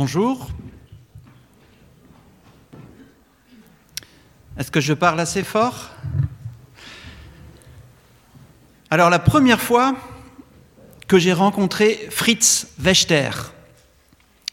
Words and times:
Bonjour. 0.00 0.46
Est-ce 4.56 4.70
que 4.70 4.80
je 4.80 4.94
parle 4.94 5.18
assez 5.18 5.42
fort? 5.42 5.90
Alors 8.90 9.10
la 9.10 9.18
première 9.18 9.60
fois 9.60 9.96
que 11.08 11.18
j'ai 11.18 11.32
rencontré 11.32 12.06
Fritz 12.10 12.68
Wechter, 12.78 13.30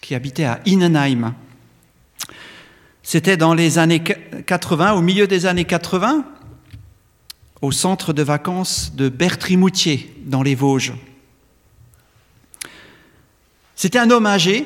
qui 0.02 0.16
habitait 0.16 0.46
à 0.46 0.62
Innenheim, 0.66 1.36
c'était 3.04 3.38
dans 3.38 3.54
les 3.54 3.78
années 3.78 4.02
80, 4.02 4.94
au 4.94 5.02
milieu 5.02 5.28
des 5.28 5.46
années 5.46 5.66
80, 5.66 6.26
au 7.62 7.72
centre 7.72 8.14
de 8.14 8.24
vacances 8.24 8.96
de 8.96 9.10
Bertrimoutier, 9.10 10.12
dans 10.26 10.42
les 10.42 10.56
Vosges. 10.56 10.94
C'était 13.76 14.00
un 14.00 14.10
homme 14.10 14.26
âgé, 14.26 14.66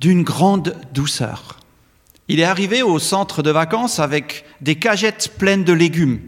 d'une 0.00 0.22
grande 0.22 0.76
douceur. 0.92 1.58
Il 2.28 2.40
est 2.40 2.44
arrivé 2.44 2.82
au 2.82 2.98
centre 2.98 3.42
de 3.42 3.50
vacances 3.50 3.98
avec 3.98 4.44
des 4.60 4.76
cagettes 4.76 5.32
pleines 5.38 5.64
de 5.64 5.72
légumes. 5.72 6.20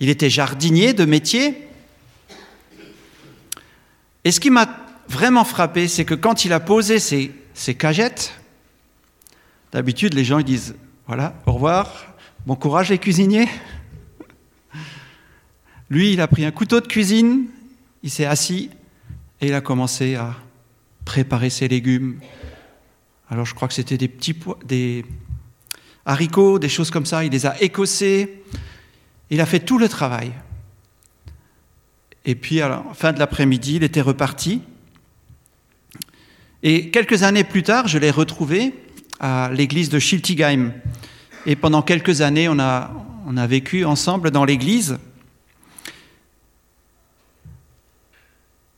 Il 0.00 0.08
était 0.08 0.30
jardinier 0.30 0.92
de 0.92 1.04
métier. 1.04 1.68
Et 4.24 4.30
ce 4.30 4.40
qui 4.40 4.50
m'a 4.50 4.68
vraiment 5.08 5.44
frappé, 5.44 5.88
c'est 5.88 6.04
que 6.04 6.14
quand 6.14 6.44
il 6.44 6.52
a 6.52 6.60
posé 6.60 6.98
ses, 6.98 7.74
cagettes, 7.74 8.32
d'habitude 9.72 10.14
les 10.14 10.24
gens 10.24 10.40
disent 10.40 10.74
voilà, 11.06 11.34
au 11.46 11.52
revoir, 11.52 12.14
bon 12.46 12.54
courage 12.54 12.90
les 12.90 12.98
cuisiniers. 12.98 13.48
Lui, 15.90 16.12
il 16.12 16.20
a 16.20 16.28
pris 16.28 16.44
un 16.44 16.52
couteau 16.52 16.80
de 16.80 16.86
cuisine, 16.86 17.46
il 18.02 18.10
s'est 18.10 18.24
assis 18.24 18.70
et 19.40 19.48
il 19.48 19.54
a 19.54 19.60
commencé 19.60 20.14
à 20.14 20.36
préparer 21.04 21.50
ses 21.50 21.68
légumes. 21.68 22.18
Alors 23.30 23.46
je 23.46 23.54
crois 23.54 23.68
que 23.68 23.74
c'était 23.74 23.98
des 23.98 24.08
petits 24.08 24.36
des 24.64 25.04
haricots, 26.04 26.58
des 26.58 26.68
choses 26.68 26.90
comme 26.90 27.06
ça. 27.06 27.24
Il 27.24 27.32
les 27.32 27.46
a 27.46 27.60
écossés. 27.62 28.42
Il 29.30 29.40
a 29.40 29.46
fait 29.46 29.60
tout 29.60 29.78
le 29.78 29.88
travail. 29.88 30.32
Et 32.24 32.34
puis 32.34 32.60
à 32.60 32.68
la 32.68 32.84
fin 32.94 33.12
de 33.12 33.18
l'après-midi, 33.18 33.76
il 33.76 33.82
était 33.82 34.00
reparti. 34.00 34.62
Et 36.62 36.90
quelques 36.90 37.22
années 37.22 37.44
plus 37.44 37.62
tard, 37.62 37.88
je 37.88 37.98
l'ai 37.98 38.10
retrouvé 38.10 38.74
à 39.18 39.50
l'église 39.52 39.88
de 39.88 39.98
Schiltigheim. 39.98 40.72
Et 41.46 41.56
pendant 41.56 41.82
quelques 41.82 42.20
années, 42.20 42.48
on 42.48 42.58
a 42.58 43.46
vécu 43.48 43.84
ensemble 43.84 44.30
dans 44.30 44.44
l'église. 44.44 44.98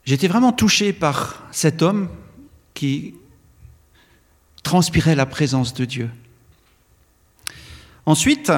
J'étais 0.04 0.28
vraiment 0.28 0.52
touché 0.52 0.92
par 0.92 1.46
cet 1.50 1.80
homme 1.80 2.08
qui 2.74 3.14
transpirait 4.62 5.14
la 5.14 5.26
présence 5.26 5.72
de 5.74 5.84
Dieu. 5.84 6.10
Ensuite, 8.06 8.52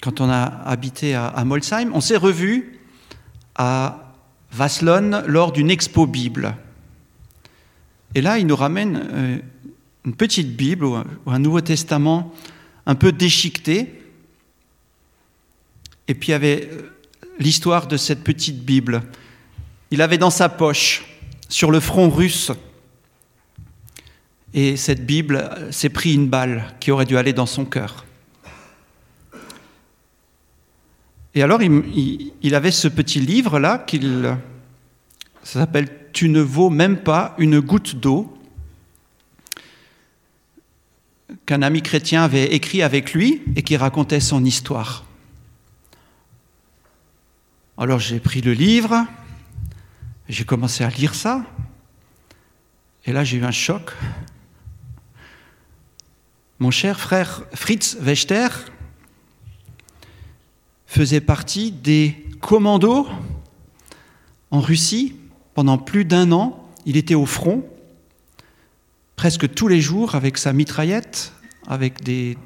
quand 0.00 0.20
on 0.20 0.30
a 0.30 0.44
habité 0.44 1.14
à, 1.14 1.44
Molsheim, 1.44 1.90
on 1.92 2.00
s'est 2.00 2.16
revu 2.16 2.78
à 3.56 4.14
Vaslon 4.52 5.22
lors 5.26 5.52
d'une 5.52 5.70
expo 5.70 6.06
Bible. 6.06 6.56
Et 8.14 8.22
là, 8.22 8.38
il 8.38 8.46
nous 8.46 8.56
ramène 8.56 9.08
euh, 9.12 9.38
une 10.04 10.14
petite 10.14 10.56
Bible 10.56 10.84
ou 10.84 10.96
un 11.26 11.38
Nouveau 11.38 11.60
Testament 11.60 12.34
un 12.86 12.94
peu 12.94 13.12
déchiqueté. 13.12 14.02
Et 16.08 16.14
puis 16.14 16.28
il 16.28 16.32
y 16.32 16.34
avait 16.34 16.68
euh, 16.72 16.90
l'histoire 17.38 17.86
de 17.86 17.96
cette 17.96 18.24
petite 18.24 18.64
Bible. 18.64 19.02
Il 19.90 20.02
avait 20.02 20.18
dans 20.18 20.30
sa 20.30 20.48
poche, 20.48 21.04
sur 21.48 21.70
le 21.70 21.80
front 21.80 22.08
russe, 22.08 22.52
et 24.54 24.76
cette 24.76 25.04
Bible 25.04 25.68
s'est 25.70 25.88
pris 25.88 26.14
une 26.14 26.28
balle 26.28 26.74
qui 26.80 26.90
aurait 26.90 27.04
dû 27.04 27.16
aller 27.16 27.32
dans 27.32 27.46
son 27.46 27.64
cœur. 27.64 28.04
Et 31.34 31.42
alors, 31.42 31.62
il, 31.62 32.54
avait 32.54 32.72
ce 32.72 32.88
petit 32.88 33.20
livre-là, 33.20 33.78
qu'il, 33.78 34.36
ça 35.44 35.60
s'appelle 35.60 35.88
Tu 36.12 36.28
ne 36.28 36.40
vaux 36.40 36.70
même 36.70 36.98
pas 36.98 37.34
une 37.38 37.60
goutte 37.60 37.96
d'eau, 37.96 38.36
qu'un 41.46 41.62
ami 41.62 41.82
chrétien 41.82 42.24
avait 42.24 42.52
écrit 42.52 42.82
avec 42.82 43.12
lui 43.12 43.42
et 43.54 43.62
qui 43.62 43.76
racontait 43.76 44.20
son 44.20 44.44
histoire. 44.44 45.04
Alors 47.78 47.98
j'ai 47.98 48.20
pris 48.20 48.40
le 48.40 48.52
livre, 48.52 49.06
j'ai 50.30 50.44
commencé 50.44 50.84
à 50.84 50.90
lire 50.90 51.14
ça, 51.16 51.44
et 53.04 53.12
là 53.12 53.24
j'ai 53.24 53.38
eu 53.38 53.44
un 53.44 53.50
choc. 53.50 53.92
Mon 56.60 56.70
cher 56.70 57.00
frère 57.00 57.42
Fritz 57.52 57.96
Wechter 58.00 58.48
faisait 60.86 61.20
partie 61.20 61.72
des 61.72 62.24
commandos 62.40 63.08
en 64.52 64.60
Russie 64.60 65.16
pendant 65.54 65.78
plus 65.78 66.04
d'un 66.04 66.30
an. 66.30 66.64
Il 66.86 66.96
était 66.96 67.14
au 67.14 67.26
front, 67.26 67.68
presque 69.16 69.52
tous 69.52 69.66
les 69.66 69.80
jours, 69.80 70.14
avec 70.14 70.38
sa 70.38 70.52
mitraillette, 70.52 71.32
avec 71.66 72.04
des, 72.04 72.38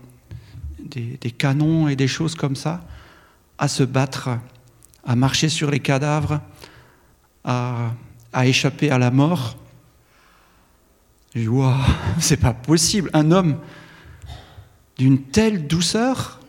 des, 0.78 1.31
canons 1.31 1.89
et 1.89 1.97
des 1.97 2.09
choses 2.09 2.34
comme 2.34 2.56
ça, 2.56 2.83
à 3.59 3.69
se 3.69 3.83
battre, 3.83 4.31
à 5.05 5.16
marcher 5.16 5.49
sur 5.51 5.71
les 5.71 5.81
cadavres, 5.81 6.41
à, 7.44 7.93
échapper 8.44 8.91
à 8.91 8.99
la 8.99 9.10
mort. 9.10 9.56
Je 11.34 11.41
dis, 11.41 11.49
c'est 12.21 12.37
pas 12.37 12.55
possible. 12.55 13.10
Un 13.12 13.31
homme 13.31 13.59
d'une 14.97 15.22
telle 15.22 15.66
douceur. 15.66 16.41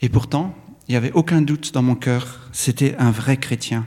Et 0.00 0.08
pourtant, 0.08 0.54
il 0.86 0.92
n'y 0.92 0.96
avait 0.96 1.12
aucun 1.12 1.42
doute 1.42 1.74
dans 1.74 1.82
mon 1.82 1.96
cœur, 1.96 2.48
c'était 2.52 2.94
un 2.98 3.10
vrai 3.10 3.36
chrétien. 3.36 3.86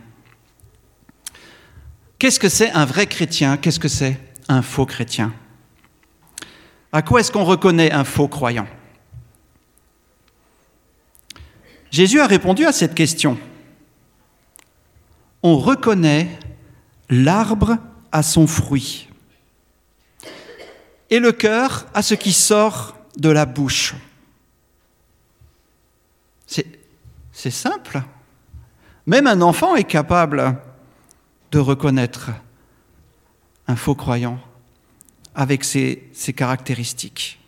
Qu'est-ce 2.19 2.39
que 2.39 2.49
c'est 2.49 2.69
un 2.71 2.85
vrai 2.85 3.07
chrétien? 3.07 3.57
Qu'est-ce 3.57 3.79
que 3.79 3.87
c'est 3.87 4.19
un 4.47 4.61
faux 4.61 4.85
chrétien? 4.85 5.33
À 6.91 7.01
quoi 7.01 7.21
est-ce 7.21 7.31
qu'on 7.31 7.45
reconnaît 7.45 7.91
un 7.91 8.03
faux 8.03 8.27
croyant? 8.27 8.67
Jésus 11.91 12.21
a 12.21 12.27
répondu 12.27 12.65
à 12.65 12.71
cette 12.71 12.95
question. 12.95 13.37
On 15.43 15.57
reconnaît 15.57 16.39
l'arbre 17.09 17.77
à 18.13 18.23
son 18.23 18.47
fruit 18.47 19.09
et 21.09 21.19
le 21.19 21.33
cœur 21.33 21.85
à 21.93 22.01
ce 22.01 22.15
qui 22.15 22.31
sort 22.31 22.95
de 23.17 23.29
la 23.29 23.45
bouche. 23.45 23.93
C'est 27.33 27.51
simple. 27.51 28.01
Même 29.07 29.25
un 29.25 29.41
enfant 29.41 29.75
est 29.75 29.83
capable 29.83 30.57
de 31.51 31.59
reconnaître 31.59 32.29
un 33.67 33.75
faux 33.75 33.95
croyant 33.95 34.39
avec 35.33 35.63
ses, 35.63 36.07
ses 36.13 36.33
caractéristiques. 36.33 37.39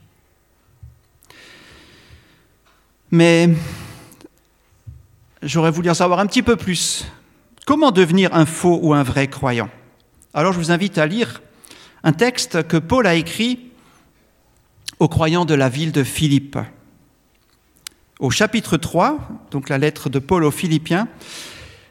Mais 3.12 3.50
j'aurais 5.44 5.72
voulu 5.72 5.90
en 5.90 5.94
savoir 5.94 6.20
un 6.20 6.26
petit 6.26 6.42
peu 6.42 6.56
plus. 6.56 7.06
Comment 7.66 7.92
devenir 7.92 8.34
un 8.34 8.46
faux 8.46 8.80
ou 8.82 8.94
un 8.94 9.04
vrai 9.04 9.28
croyant? 9.28 9.70
Alors 10.34 10.54
je 10.54 10.60
vous 10.60 10.72
invite 10.72 10.98
à 10.98 11.06
lire 11.06 11.42
un 12.04 12.14
texte 12.14 12.68
que 12.68 12.78
Paul 12.78 13.08
a 13.08 13.16
écrit 13.16 13.72
aux 15.00 15.08
croyants 15.08 15.46
de 15.46 15.54
la 15.54 15.70
ville 15.70 15.92
de 15.92 16.04
Philippe. 16.04 16.58
Au 18.20 18.30
chapitre 18.30 18.78
3, 18.78 19.20
donc 19.52 19.70
la 19.70 19.78
lettre 19.78 20.10
de 20.10 20.20
Paul 20.20 20.44
aux 20.44 20.52
Philippiens, 20.52 21.08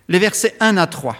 les 0.09 0.19
versets 0.19 0.57
1 0.61 0.77
à 0.77 0.87
3. 0.87 1.17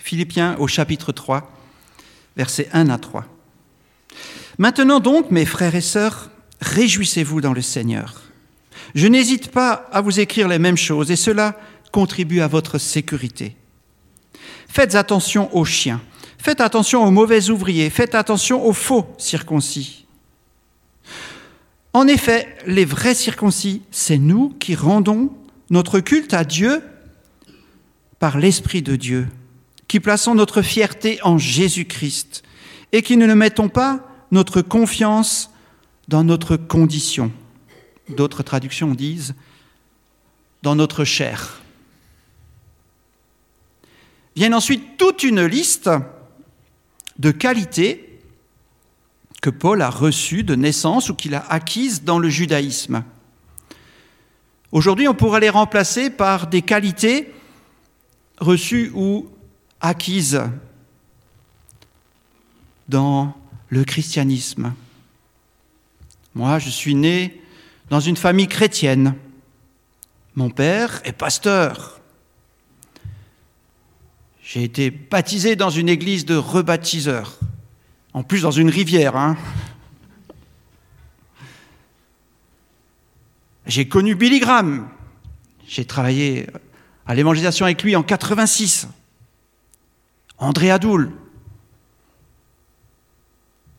Philippiens 0.00 0.56
au 0.58 0.68
chapitre 0.68 1.12
3, 1.12 1.50
versets 2.36 2.68
1 2.72 2.88
à 2.88 2.98
3. 2.98 3.26
Maintenant 4.58 5.00
donc, 5.00 5.30
mes 5.30 5.46
frères 5.46 5.74
et 5.74 5.80
sœurs, 5.80 6.30
réjouissez-vous 6.60 7.40
dans 7.40 7.52
le 7.52 7.62
Seigneur. 7.62 8.22
Je 8.94 9.06
n'hésite 9.06 9.50
pas 9.50 9.88
à 9.92 10.00
vous 10.00 10.20
écrire 10.20 10.48
les 10.48 10.58
mêmes 10.58 10.76
choses 10.76 11.10
et 11.10 11.16
cela 11.16 11.58
contribue 11.92 12.40
à 12.40 12.48
votre 12.48 12.78
sécurité. 12.78 13.56
Faites 14.68 14.94
attention 14.94 15.54
aux 15.54 15.64
chiens, 15.64 16.00
faites 16.38 16.60
attention 16.60 17.04
aux 17.04 17.10
mauvais 17.10 17.50
ouvriers, 17.50 17.90
faites 17.90 18.14
attention 18.14 18.64
aux 18.64 18.72
faux 18.72 19.06
circoncis. 19.18 20.06
En 21.92 22.08
effet, 22.08 22.48
les 22.66 22.84
vrais 22.84 23.14
circoncis, 23.14 23.82
c'est 23.92 24.18
nous 24.18 24.50
qui 24.58 24.74
rendons 24.74 25.30
notre 25.70 26.00
culte 26.00 26.34
à 26.34 26.44
Dieu 26.44 26.82
par 28.18 28.38
l'Esprit 28.38 28.82
de 28.82 28.96
Dieu 28.96 29.28
qui 29.88 30.00
plaçons 30.00 30.34
notre 30.34 30.62
fierté 30.62 31.18
en 31.22 31.38
Jésus-Christ 31.38 32.42
et 32.92 33.02
qui 33.02 33.16
ne 33.16 33.32
mettons 33.34 33.68
pas 33.68 34.00
notre 34.30 34.62
confiance 34.62 35.50
dans 36.08 36.24
notre 36.24 36.56
condition. 36.56 37.32
D'autres 38.08 38.42
traductions 38.42 38.94
disent 38.94 39.34
dans 40.62 40.74
notre 40.74 41.04
chair. 41.04 41.62
Viennent 44.36 44.54
ensuite 44.54 44.96
toute 44.96 45.22
une 45.22 45.44
liste 45.44 45.90
de 47.18 47.30
qualités 47.30 48.20
que 49.40 49.50
Paul 49.50 49.82
a 49.82 49.90
reçues 49.90 50.42
de 50.42 50.54
naissance 50.54 51.10
ou 51.10 51.14
qu'il 51.14 51.34
a 51.34 51.44
acquises 51.50 52.02
dans 52.02 52.18
le 52.18 52.28
judaïsme. 52.28 53.04
Aujourd'hui, 54.72 55.06
on 55.06 55.14
pourrait 55.14 55.40
les 55.40 55.50
remplacer 55.50 56.10
par 56.10 56.48
des 56.48 56.62
qualités 56.62 57.32
reçues 58.38 58.90
ou 58.94 59.28
acquises 59.84 60.40
dans 62.88 63.34
le 63.68 63.84
christianisme. 63.84 64.72
Moi, 66.34 66.58
je 66.58 66.70
suis 66.70 66.94
né 66.94 67.40
dans 67.90 68.00
une 68.00 68.16
famille 68.16 68.48
chrétienne. 68.48 69.14
Mon 70.36 70.48
père 70.48 71.00
est 71.04 71.12
pasteur. 71.12 72.00
J'ai 74.42 74.64
été 74.64 74.90
baptisé 74.90 75.54
dans 75.54 75.70
une 75.70 75.88
église 75.88 76.24
de 76.24 76.34
rebaptiseurs. 76.34 77.38
En 78.14 78.22
plus, 78.22 78.42
dans 78.42 78.50
une 78.50 78.70
rivière. 78.70 79.16
Hein. 79.16 79.36
J'ai 83.66 83.86
connu 83.86 84.14
Billy 84.14 84.40
Graham. 84.40 84.88
J'ai 85.66 85.84
travaillé 85.84 86.46
à 87.06 87.14
l'évangélisation 87.14 87.66
avec 87.66 87.82
lui 87.82 87.96
en 87.96 88.02
86. 88.02 88.88
André 90.38 90.70
Adoul. 90.70 91.12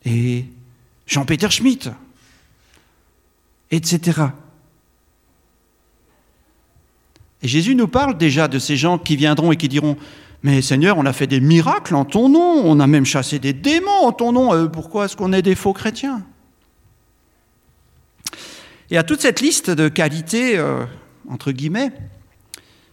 Et 0.04 0.44
Jean-Peter 1.06 1.50
Schmitt. 1.50 1.90
Etc. 3.70 4.22
Et 7.42 7.48
Jésus 7.48 7.74
nous 7.74 7.88
parle 7.88 8.16
déjà 8.16 8.48
de 8.48 8.58
ces 8.58 8.76
gens 8.76 8.98
qui 8.98 9.16
viendront 9.16 9.52
et 9.52 9.56
qui 9.56 9.68
diront 9.68 9.96
Mais 10.42 10.62
Seigneur, 10.62 10.98
on 10.98 11.06
a 11.06 11.12
fait 11.12 11.26
des 11.26 11.40
miracles 11.40 11.94
en 11.94 12.04
ton 12.04 12.28
nom, 12.28 12.62
on 12.64 12.80
a 12.80 12.86
même 12.86 13.04
chassé 13.04 13.38
des 13.38 13.52
démons 13.52 14.04
en 14.04 14.12
ton 14.12 14.32
nom, 14.32 14.54
euh, 14.54 14.66
pourquoi 14.66 15.04
est-ce 15.04 15.16
qu'on 15.16 15.32
est 15.32 15.42
des 15.42 15.54
faux 15.54 15.72
chrétiens? 15.72 16.24
Et 18.90 18.96
à 18.96 19.02
toute 19.02 19.20
cette 19.20 19.40
liste 19.40 19.70
de 19.70 19.88
qualités, 19.88 20.56
euh, 20.56 20.84
entre 21.28 21.50
guillemets, 21.52 21.92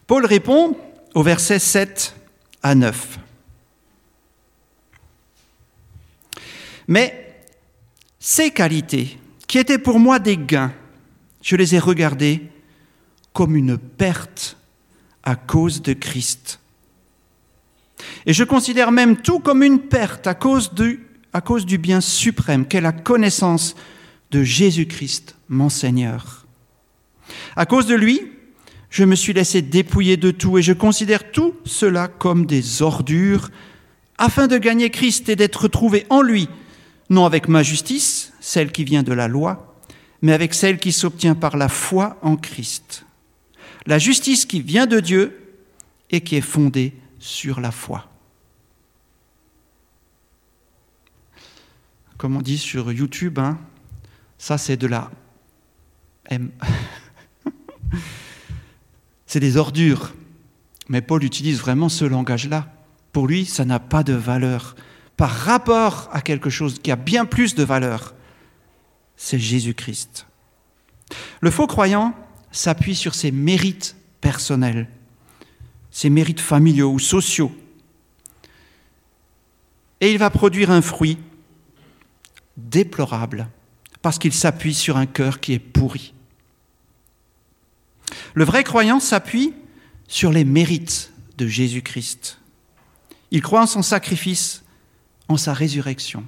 Paul 0.08 0.26
répond 0.26 0.76
au 1.14 1.24
verset 1.24 1.60
7 1.60 2.16
à 2.64 2.76
9. 2.76 3.20
Mais 6.88 7.36
ces 8.20 8.52
qualités, 8.52 9.18
qui 9.48 9.58
étaient 9.58 9.78
pour 9.78 10.00
moi 10.00 10.20
des 10.20 10.38
gains, 10.38 10.74
je 11.42 11.56
les 11.56 11.76
ai 11.76 11.80
regardées 11.80 12.42
comme 13.34 13.56
une 13.56 13.78
perte 13.78 14.58
à 15.24 15.36
cause 15.36 15.82
de 15.82 15.94
Christ. 15.94 16.60
Et 18.26 18.34
je 18.34 18.44
considère 18.44 18.92
même 18.92 19.18
tout 19.18 19.40
comme 19.40 19.64
une 19.64 19.80
perte 19.80 20.28
à 20.28 20.34
cause 20.34 20.74
du, 20.74 21.06
à 21.34 21.42
cause 21.42 21.66
du 21.66 21.78
bien 21.78 22.02
suprême 22.02 22.66
qu'est 22.66 22.82
la 22.82 22.92
connaissance 22.92 23.76
de 24.32 24.44
Jésus-Christ, 24.44 25.36
mon 25.50 25.70
Seigneur. 25.70 26.46
À 27.56 27.66
cause 27.66 27.86
de 27.86 27.96
lui, 27.96 28.22
je 28.90 29.04
me 29.04 29.16
suis 29.16 29.34
laissé 29.34 29.62
dépouiller 29.62 30.18
de 30.18 30.32
tout 30.32 30.58
et 30.58 30.62
je 30.62 30.74
considère 30.74 31.32
tout 31.32 31.56
cela 31.66 32.08
comme 32.08 32.46
des 32.46 32.82
ordures 32.82 33.50
afin 34.18 34.48
de 34.48 34.58
gagner 34.58 34.90
Christ 34.90 35.30
et 35.30 35.36
d'être 35.36 35.68
trouvé 35.68 36.06
en 36.10 36.22
lui, 36.22 36.48
non 37.10 37.26
avec 37.26 37.48
ma 37.48 37.64
justice, 37.64 38.34
celle 38.40 38.72
qui 38.72 38.84
vient 38.84 39.04
de 39.04 39.14
la 39.14 39.28
loi, 39.28 39.76
mais 40.22 40.34
avec 40.34 40.54
celle 40.54 40.80
qui 40.80 40.92
s'obtient 40.92 41.36
par 41.36 41.58
la 41.58 41.70
foi 41.70 42.18
en 42.22 42.38
Christ 42.38 43.06
la 43.86 44.00
justice 44.00 44.46
qui 44.46 44.62
vient 44.62 44.86
de 44.86 45.00
Dieu 45.00 45.58
et 46.10 46.22
qui 46.22 46.36
est 46.36 46.42
fondée 46.42 46.94
sur 47.20 47.60
la 47.60 47.72
foi. 47.72 48.10
Comme 52.18 52.38
on 52.38 52.42
dit 52.42 52.58
sur 52.58 52.92
YouTube, 52.92 53.40
hein, 53.40 53.60
ça 54.38 54.58
c'est 54.58 54.78
de 54.78 54.88
la 54.88 55.12
M. 56.30 56.52
c'est 59.26 59.42
des 59.42 59.58
ordures. 59.58 60.14
Mais 60.88 61.02
Paul 61.02 61.24
utilise 61.24 61.60
vraiment 61.60 61.90
ce 61.90 62.06
langage-là. 62.06 62.72
Pour 63.12 63.28
lui, 63.28 63.46
ça 63.46 63.66
n'a 63.66 63.80
pas 63.80 64.04
de 64.04 64.14
valeur. 64.14 64.76
Par 65.18 65.30
rapport 65.30 66.10
à 66.12 66.22
quelque 66.22 66.50
chose 66.50 66.80
qui 66.80 66.92
a 66.92 66.96
bien 66.96 67.26
plus 67.26 67.56
de 67.56 67.64
valeur, 67.64 68.14
c'est 69.16 69.40
Jésus-Christ. 69.40 70.26
Le 71.42 71.52
faux 71.52 71.68
croyant, 71.68 72.14
s'appuie 72.54 72.96
sur 72.96 73.16
ses 73.16 73.32
mérites 73.32 73.98
personnels, 74.22 74.88
ses 75.92 76.10
mérites 76.10 76.40
familiaux 76.40 76.92
ou 76.92 77.00
sociaux. 77.00 77.52
Et 80.00 80.12
il 80.12 80.18
va 80.18 80.30
produire 80.30 80.72
un 80.72 80.82
fruit 80.82 81.18
déplorable 82.56 83.50
parce 84.02 84.20
qu'il 84.20 84.34
s'appuie 84.34 84.74
sur 84.74 84.98
un 84.98 85.06
cœur 85.06 85.40
qui 85.40 85.54
est 85.54 85.60
pourri. 85.60 86.14
Le 88.34 88.44
vrai 88.44 88.64
croyant 88.64 89.00
s'appuie 89.00 89.54
sur 90.08 90.32
les 90.32 90.46
mérites 90.46 91.12
de 91.38 91.48
Jésus-Christ. 91.48 92.40
Il 93.32 93.42
croit 93.42 93.62
en 93.62 93.68
son 93.68 93.82
sacrifice, 93.82 94.63
en 95.28 95.38
sa 95.38 95.54
résurrection. 95.54 96.26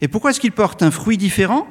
Et 0.00 0.08
pourquoi 0.08 0.30
est-ce 0.30 0.40
qu'il 0.40 0.52
porte 0.52 0.82
un 0.82 0.90
fruit 0.90 1.16
différent? 1.16 1.66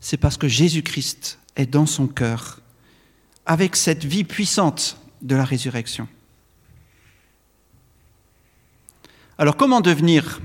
C'est 0.00 0.16
parce 0.16 0.36
que 0.36 0.48
Jésus-Christ 0.48 1.38
est 1.56 1.66
dans 1.66 1.86
son 1.86 2.06
cœur, 2.06 2.60
avec 3.46 3.76
cette 3.76 4.04
vie 4.04 4.24
puissante 4.24 4.98
de 5.22 5.36
la 5.36 5.44
résurrection. 5.44 6.08
Alors 9.38 9.56
comment 9.56 9.80
devenir 9.80 10.40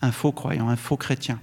un 0.00 0.12
faux 0.12 0.32
croyant, 0.32 0.68
un 0.68 0.76
faux 0.76 0.96
chrétien? 0.96 1.40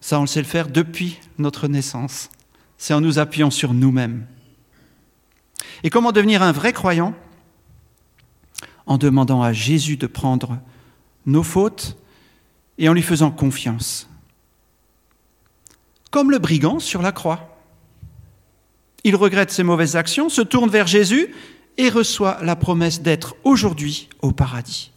Ça, 0.00 0.18
on 0.18 0.22
le 0.22 0.28
sait 0.28 0.40
le 0.40 0.46
faire 0.46 0.68
depuis 0.68 1.18
notre 1.38 1.66
naissance. 1.66 2.30
C'est 2.78 2.94
en 2.94 3.00
nous 3.00 3.18
appuyant 3.18 3.50
sur 3.50 3.74
nous-mêmes. 3.74 4.24
Et 5.82 5.90
comment 5.90 6.12
devenir 6.12 6.42
un 6.42 6.52
vrai 6.52 6.72
croyant 6.72 7.14
En 8.86 8.98
demandant 8.98 9.42
à 9.42 9.52
Jésus 9.52 9.96
de 9.96 10.06
prendre 10.06 10.58
nos 11.26 11.42
fautes 11.42 11.96
et 12.78 12.88
en 12.88 12.92
lui 12.92 13.02
faisant 13.02 13.30
confiance. 13.30 14.08
Comme 16.10 16.30
le 16.30 16.38
brigand 16.38 16.78
sur 16.78 17.02
la 17.02 17.12
croix. 17.12 17.52
Il 19.04 19.16
regrette 19.16 19.50
ses 19.50 19.62
mauvaises 19.62 19.96
actions, 19.96 20.28
se 20.28 20.42
tourne 20.42 20.70
vers 20.70 20.86
Jésus 20.86 21.32
et 21.78 21.88
reçoit 21.88 22.38
la 22.42 22.56
promesse 22.56 23.02
d'être 23.02 23.36
aujourd'hui 23.44 24.08
au 24.22 24.32
paradis. 24.32 24.90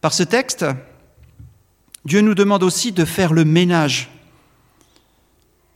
Par 0.00 0.12
ce 0.12 0.22
texte, 0.22 0.66
Dieu 2.04 2.20
nous 2.20 2.34
demande 2.34 2.62
aussi 2.62 2.92
de 2.92 3.06
faire 3.06 3.32
le 3.32 3.46
ménage 3.46 4.10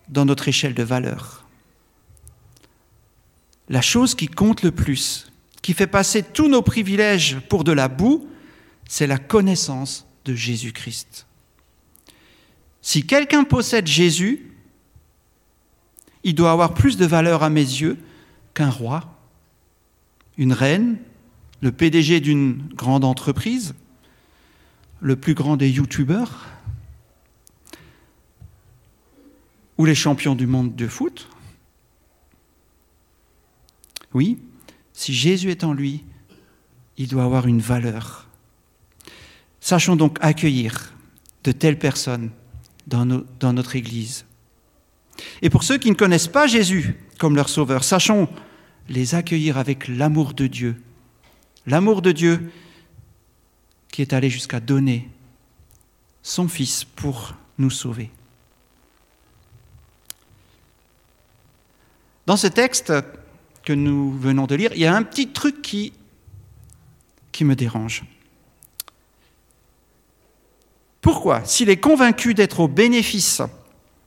dans 0.09 0.25
notre 0.25 0.49
échelle 0.49 0.75
de 0.75 0.83
valeur. 0.83 1.47
La 3.69 3.83
chose 3.83 4.15
qui 4.15 4.29
compte 4.29 4.63
le 4.63 4.73
plus, 4.73 5.31
qui 5.63 5.75
fait 5.75 5.87
passer 5.87 6.23
tous 6.23 6.49
nos 6.49 6.63
privilèges 6.63 7.39
pour 7.49 7.65
de 7.65 7.73
la 7.73 7.89
boue, 7.89 8.29
c'est 8.89 9.07
la 9.07 9.19
connaissance 9.19 10.07
de 10.25 10.35
Jésus-Christ. 10.35 11.27
Si 12.81 13.07
quelqu'un 13.07 13.45
possède 13.45 13.87
Jésus, 13.87 14.51
il 16.25 16.35
doit 16.35 16.53
avoir 16.53 16.75
plus 16.75 16.97
de 16.97 17.05
valeur 17.05 17.43
à 17.43 17.51
mes 17.51 17.61
yeux 17.61 17.99
qu'un 18.55 18.71
roi, 18.71 19.19
une 20.39 20.53
reine, 20.53 20.97
le 21.61 21.73
PDG 21.73 22.21
d'une 22.21 22.63
grande 22.75 23.05
entreprise, 23.05 23.75
le 25.01 25.17
plus 25.17 25.35
grand 25.35 25.57
des 25.57 25.71
youtubeurs, 25.71 26.47
ou 29.79 29.85
les 29.85 29.95
champions 29.95 30.35
du 30.35 30.47
monde 30.47 30.75
de 30.75 30.89
foot. 30.89 31.29
Oui, 34.13 34.39
si 34.93 35.15
Jésus 35.15 35.51
est 35.51 35.65
en 35.65 35.73
lui, 35.73 36.05
il 36.97 37.09
doit 37.09 37.25
avoir 37.25 37.47
une 37.47 37.61
valeur. 37.61 38.29
Sachons 39.61 39.97
donc 39.97 40.19
accueillir 40.21 40.93
de 41.45 41.53
telles 41.53 41.79
personnes 41.79 42.31
dans, 42.87 43.05
notre 43.53 43.77
Église. 43.77 44.25
Et 45.43 45.51
pour 45.51 45.63
ceux 45.63 45.79
qui 45.79 45.91
ne 45.91 45.95
connaissent 45.95 46.29
pas 46.29 46.47
Jésus 46.47 46.97
comme 47.19 47.37
leur 47.37 47.49
Sauveur, 47.49 47.85
sachons 47.85 48.29
les 48.89 49.15
accueillir 49.15 49.59
avec 49.59 49.89
l'amour 49.89 50.33
de 50.35 50.47
Dieu. 50.47 50.83
L'amour 51.67 52.03
de 52.03 52.13
Dieu 52.13 52.51
qui 53.93 54.03
est 54.03 54.13
allé 54.13 54.31
jusqu'à 54.31 54.61
donner 54.61 55.09
son 56.23 56.49
Fils 56.49 56.85
pour 56.85 57.35
nous 57.59 57.71
sauver. 57.71 58.11
Dans 62.29 62.37
ce 62.37 62.47
texte 62.47 62.93
que 63.65 63.73
nous 63.73 64.13
venons 64.13 64.47
de 64.47 64.55
lire, 64.55 64.71
il 64.75 64.81
y 64.81 64.85
a 64.85 64.95
un 64.95 65.03
petit 65.03 65.29
truc 65.29 65.63
qui, 65.63 65.95
me 67.41 67.55
dérange. 67.55 68.05
Pourquoi 71.01 71.43
S'il 71.47 71.71
est 71.71 71.79
convaincu 71.79 72.35
d'être 72.35 72.61
au 72.61 72.69
bénéfice 72.69 73.41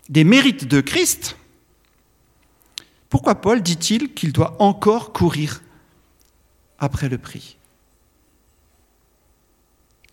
des 0.07 0.23
mérites 0.23 0.67
de 0.67 0.81
Christ, 0.81 1.35
pourquoi 3.09 3.41
Paul 3.41 3.63
dit-il 3.63 4.13
qu'il 4.13 4.33
doit 4.33 4.55
encore 4.61 5.13
courir 5.13 5.63
après 6.77 7.09
le 7.09 7.17
prix? 7.17 7.57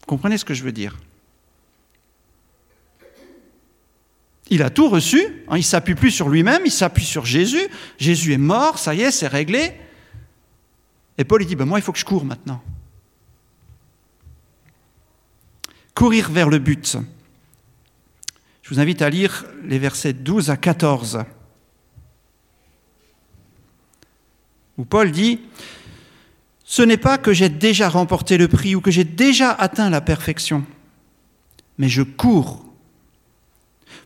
Comprenez 0.07 0.39
ce 0.39 0.47
que 0.47 0.55
je 0.55 0.65
veux 0.65 0.73
dire 0.73 0.97
Il 4.51 4.63
a 4.63 4.71
tout 4.71 4.89
reçu, 4.89 5.23
hein, 5.49 5.59
il 5.59 5.65
s'appuie 5.65 5.95
plus 5.95 6.11
sur 6.11 6.29
lui-même, 6.29 6.63
il 6.65 6.71
s'appuie 6.71 7.05
sur 7.05 7.27
Jésus. 7.27 7.69
Jésus 7.99 8.33
est 8.33 8.39
mort, 8.39 8.79
ça 8.79 8.95
y 8.95 9.03
est, 9.03 9.11
c'est 9.11 9.29
réglé. 9.29 9.73
Et 11.19 11.25
Paul 11.25 11.45
dit, 11.45 11.57
ben 11.57 11.67
moi 11.67 11.79
il 11.79 11.83
faut 11.83 11.93
que 11.93 11.99
je 11.99 12.05
cours 12.05 12.25
maintenant. 12.25 12.63
Courir 15.95 16.31
vers 16.31 16.49
le 16.49 16.59
but. 16.59 16.97
Je 18.63 18.75
vous 18.75 18.81
invite 18.81 19.03
à 19.03 19.11
lire 19.11 19.45
les 19.65 19.79
versets 19.79 20.13
12 20.13 20.51
à 20.51 20.57
14, 20.57 21.25
où 24.77 24.85
Paul 24.85 25.11
dit, 25.11 25.41
Ce 26.65 26.83
n'est 26.83 26.99
pas 26.99 27.19
que 27.19 27.33
j'ai 27.33 27.49
déjà 27.49 27.89
remporté 27.89 28.39
le 28.39 28.47
prix 28.47 28.75
ou 28.75 28.81
que 28.81 28.91
j'ai 28.91 29.05
déjà 29.05 29.51
atteint 29.51 29.91
la 29.91 30.01
perfection, 30.01 30.65
mais 31.79 31.89
je 31.89 32.03
cours 32.03 32.68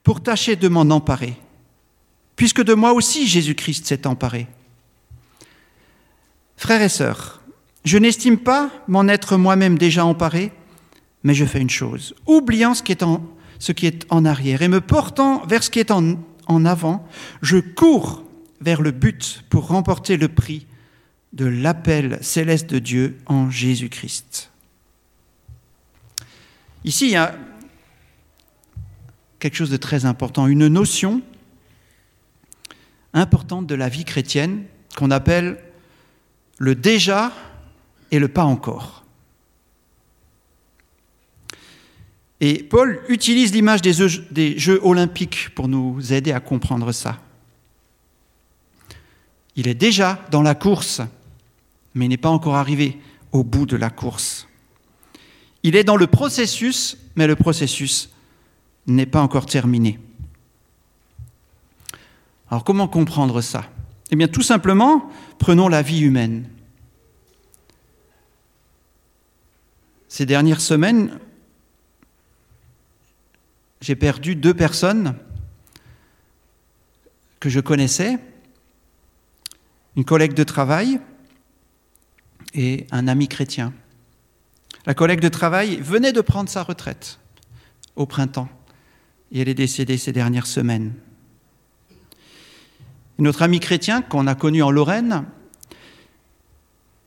pour 0.02 0.23
tâcher 0.23 0.56
de 0.56 0.68
m'en 0.68 0.82
emparer, 0.82 1.37
puisque 2.37 2.62
de 2.62 2.75
moi 2.75 2.92
aussi 2.92 3.26
Jésus-Christ 3.26 3.87
s'est 3.87 4.06
emparé. 4.06 4.47
Frères 6.56 6.82
et 6.82 6.88
sœurs, 6.88 7.40
je 7.85 7.99
n'estime 7.99 8.38
pas 8.38 8.71
m'en 8.88 9.09
être 9.09 9.37
moi-même 9.37 9.78
déjà 9.78 10.04
emparé, 10.04 10.52
mais 11.25 11.35
je 11.35 11.44
fais 11.44 11.61
une 11.61 11.71
chose, 11.71 12.14
oubliant 12.26 12.75
ce 12.75 12.82
qui 12.82 12.92
est 12.92 13.02
en, 14.11 14.25
arrière 14.25 14.62
et 14.62 14.68
me 14.68 14.80
portant 14.80 15.44
vers 15.47 15.62
ce 15.62 15.71
qui 15.71 15.78
est 15.78 15.90
en, 15.90 16.16
en 16.47 16.64
avant, 16.64 17.06
je 17.42 17.59
cours 17.59 18.25
vers 18.61 18.82
le 18.82 18.90
but 18.90 19.44
pour 19.50 19.68
remporter 19.68 20.16
le 20.16 20.28
prix 20.28 20.66
de 21.32 21.47
l'appel 21.47 22.18
céleste 22.21 22.71
de 22.71 22.78
Dieu 22.78 23.18
en 23.26 23.50
Jésus-Christ. 23.50 24.50
Ici, 26.85 27.14
quelque 29.42 29.56
chose 29.56 29.70
de 29.70 29.76
très 29.76 30.04
important, 30.04 30.46
une 30.46 30.68
notion 30.68 31.20
importante 33.12 33.66
de 33.66 33.75
la 33.75 33.88
vie 33.88 34.04
chrétienne 34.04 34.62
qu'on 34.96 35.11
appelle 35.11 35.58
le 36.58 36.76
déjà 36.76 37.32
et 38.12 38.20
le 38.20 38.28
pas 38.28 38.44
encore. 38.44 39.04
Et 42.40 42.62
Paul 42.62 43.02
utilise 43.08 43.52
l'image 43.52 43.82
des 43.82 43.92
jeux, 43.92 44.80
olympiques 44.84 45.49
pour 45.56 45.66
nous 45.66 46.12
aider 46.12 46.30
à 46.30 46.38
comprendre 46.38 46.92
ça. 46.92 47.18
Il 49.56 49.66
est 49.66 49.75
déjà 49.75 50.25
dans 50.30 50.42
la 50.42 50.54
course, 50.54 51.00
mais 51.96 52.04
il 52.04 52.11
n'est 52.11 52.16
pas 52.16 52.30
encore 52.30 52.54
arrivé 52.54 52.96
au 53.32 53.42
bout 53.42 53.66
de 53.66 53.76
la 53.76 53.90
course. 53.90 54.46
Il 55.64 55.75
est 55.75 55.84
dans 55.84 55.96
le 55.96 56.06
processus, 56.06 56.96
mais 57.16 57.26
le 57.26 57.34
processus 57.34 58.12
n'est 58.86 59.06
pas 59.06 59.20
encore 59.20 59.46
terminé. 59.46 59.98
Alors 62.50 62.64
comment 62.64 62.88
comprendre 62.88 63.40
ça? 63.40 63.64
Eh 64.10 64.16
bien 64.16 64.28
tout 64.28 64.42
simplement, 64.42 65.10
prenons 65.38 65.68
la 65.68 65.82
vie 65.82 66.00
humaine. 66.00 66.48
Ces 70.08 70.26
dernières 70.26 70.60
semaines, 70.60 71.18
j'ai 73.80 73.96
perdu 73.96 74.36
deux 74.36 74.52
personnes 74.52 75.16
que 77.40 77.48
je 77.48 77.60
connaissais, 77.60 78.18
une 79.96 80.04
collègue 80.04 80.34
de 80.34 80.44
travail 80.44 81.00
et 82.54 82.86
un 82.90 83.08
ami 83.08 83.28
chrétien. 83.28 83.72
La 84.84 84.94
collègue 84.94 85.20
de 85.20 85.28
travail 85.28 85.76
venait 85.80 86.12
de 86.12 86.20
prendre 86.20 86.50
sa 86.50 86.62
retraite 86.62 87.18
au 87.96 88.04
printemps 88.04 88.48
et 89.32 89.40
elle 89.40 89.48
est 89.48 89.54
décédée 89.54 89.98
ces 89.98 90.12
dernières 90.12 90.46
semaines. 90.46 90.92
notre 93.18 93.42
ami 93.42 93.60
chrétien 93.60 94.02
qu'on 94.02 94.26
a 94.26 94.34
connu 94.34 94.62
en 94.62 94.70
Lorraine 94.70 95.24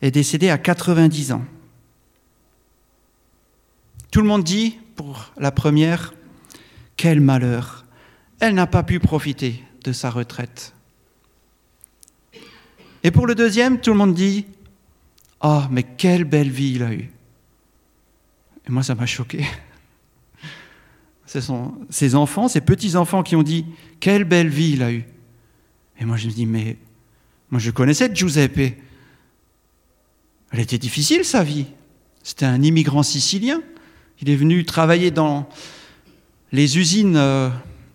est 0.01 0.11
décédé 0.11 0.49
à 0.49 0.57
90 0.57 1.33
ans. 1.33 1.45
Tout 4.11 4.21
le 4.21 4.27
monde 4.27 4.43
dit, 4.43 4.77
pour 4.95 5.33
la 5.37 5.51
première, 5.51 6.13
quel 6.95 7.19
malheur. 7.19 7.85
Elle 8.39 8.53
n'a 8.53 8.67
pas 8.67 8.83
pu 8.83 8.99
profiter 8.99 9.61
de 9.83 9.91
sa 9.91 10.09
retraite. 10.09 10.73
Et 13.03 13.11
pour 13.11 13.27
le 13.27 13.35
deuxième, 13.35 13.81
tout 13.81 13.91
le 13.91 13.97
monde 13.97 14.13
dit, 14.13 14.45
ah, 15.41 15.67
mais 15.69 15.83
quelle 15.83 16.23
belle 16.23 16.49
vie 16.49 16.73
il 16.75 16.83
a 16.83 16.93
eue. 16.93 17.11
Et 18.67 18.71
moi, 18.71 18.83
ça 18.83 18.95
m'a 18.95 19.05
choqué. 19.05 19.45
Ce 21.25 21.41
sont 21.41 21.73
ses 21.89 22.15
enfants, 22.15 22.47
ses 22.47 22.61
petits-enfants 22.61 23.23
qui 23.23 23.35
ont 23.35 23.43
dit 23.43 23.65
Quelle 23.99 24.23
belle 24.23 24.49
vie 24.49 24.71
il 24.73 24.83
a 24.83 24.91
eue. 24.91 25.05
Et 25.99 26.05
moi 26.05 26.17
je 26.17 26.27
me 26.27 26.31
dis 26.31 26.45
Mais 26.45 26.77
moi 27.49 27.59
je 27.59 27.71
connaissais 27.71 28.13
Giuseppe. 28.13 28.77
Elle 30.51 30.59
était 30.59 30.77
difficile 30.77 31.25
sa 31.25 31.43
vie. 31.43 31.65
C'était 32.23 32.45
un 32.45 32.61
immigrant 32.61 33.03
sicilien. 33.03 33.61
Il 34.21 34.29
est 34.29 34.35
venu 34.35 34.63
travailler 34.65 35.11
dans 35.11 35.49
les 36.51 36.77
usines 36.77 37.17
euh, 37.17 37.49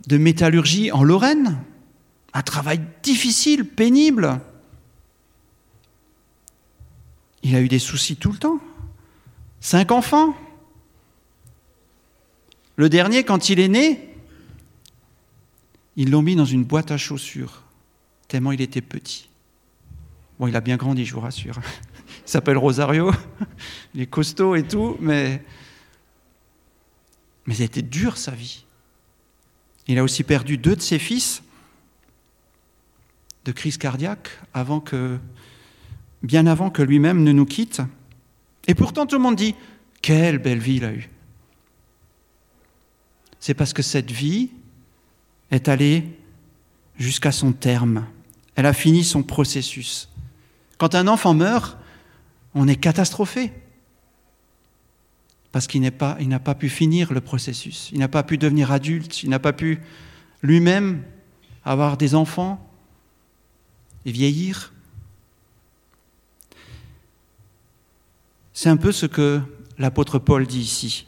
de 0.06 0.18
métallurgie 0.18 0.92
en 0.92 1.02
Lorraine. 1.02 1.58
Un 2.34 2.42
travail 2.42 2.80
difficile, 3.02 3.64
pénible. 3.64 4.40
Il 7.42 7.56
a 7.56 7.60
eu 7.60 7.68
des 7.68 7.78
soucis 7.78 8.16
tout 8.16 8.32
le 8.32 8.38
temps. 8.38 8.60
Cinq 9.60 9.90
enfants. 9.90 10.34
Le 12.80 12.88
dernier, 12.88 13.24
quand 13.24 13.50
il 13.50 13.60
est 13.60 13.68
né, 13.68 14.08
ils 15.96 16.10
l'ont 16.10 16.22
mis 16.22 16.34
dans 16.34 16.46
une 16.46 16.64
boîte 16.64 16.90
à 16.90 16.96
chaussures, 16.96 17.62
tellement 18.26 18.52
il 18.52 18.62
était 18.62 18.80
petit. 18.80 19.28
Bon, 20.38 20.46
il 20.46 20.56
a 20.56 20.62
bien 20.62 20.78
grandi, 20.78 21.04
je 21.04 21.12
vous 21.12 21.20
rassure. 21.20 21.60
Il 22.26 22.30
s'appelle 22.30 22.56
Rosario, 22.56 23.12
il 23.94 24.00
est 24.00 24.06
costaud 24.06 24.54
et 24.54 24.62
tout, 24.62 24.96
mais, 24.98 25.44
mais 27.44 27.60
était 27.60 27.82
dur 27.82 28.16
sa 28.16 28.30
vie. 28.30 28.64
Il 29.86 29.98
a 29.98 30.02
aussi 30.02 30.22
perdu 30.22 30.56
deux 30.56 30.74
de 30.74 30.80
ses 30.80 30.98
fils 30.98 31.42
de 33.44 33.52
crise 33.52 33.76
cardiaque 33.76 34.30
avant 34.54 34.80
que, 34.80 35.18
bien 36.22 36.46
avant 36.46 36.70
que 36.70 36.80
lui-même 36.80 37.24
ne 37.24 37.32
nous 37.32 37.46
quitte. 37.46 37.82
Et 38.68 38.74
pourtant 38.74 39.04
tout 39.04 39.16
le 39.16 39.22
monde 39.22 39.36
dit, 39.36 39.54
quelle 40.00 40.38
belle 40.38 40.60
vie 40.60 40.76
il 40.76 40.84
a 40.86 40.92
eue 40.92 41.10
c'est 43.40 43.54
parce 43.54 43.72
que 43.72 43.82
cette 43.82 44.10
vie 44.10 44.50
est 45.50 45.68
allée 45.68 46.06
jusqu'à 46.98 47.32
son 47.32 47.52
terme. 47.52 48.06
Elle 48.54 48.66
a 48.66 48.74
fini 48.74 49.02
son 49.02 49.22
processus. 49.22 50.10
Quand 50.76 50.94
un 50.94 51.08
enfant 51.08 51.34
meurt, 51.34 51.78
on 52.54 52.68
est 52.68 52.76
catastrophé. 52.76 53.52
Parce 55.52 55.66
qu'il 55.66 55.80
n'a 55.80 55.90
pas, 55.90 56.18
pas 56.44 56.54
pu 56.54 56.68
finir 56.68 57.12
le 57.12 57.20
processus. 57.20 57.90
Il 57.92 57.98
n'a 57.98 58.08
pas 58.08 58.22
pu 58.22 58.38
devenir 58.38 58.70
adulte. 58.70 59.22
Il 59.22 59.30
n'a 59.30 59.38
pas 59.38 59.52
pu 59.52 59.80
lui-même 60.42 61.02
avoir 61.64 61.96
des 61.96 62.14
enfants 62.14 62.64
et 64.04 64.12
vieillir. 64.12 64.72
C'est 68.52 68.68
un 68.68 68.76
peu 68.76 68.92
ce 68.92 69.06
que 69.06 69.40
l'apôtre 69.78 70.18
Paul 70.18 70.46
dit 70.46 70.60
ici. 70.60 71.06